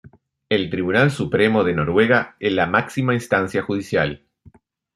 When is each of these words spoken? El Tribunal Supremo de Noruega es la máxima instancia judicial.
El 0.49 0.71
Tribunal 0.71 1.11
Supremo 1.11 1.63
de 1.63 1.75
Noruega 1.75 2.35
es 2.39 2.51
la 2.53 2.65
máxima 2.65 3.13
instancia 3.13 3.61
judicial. 3.61 4.25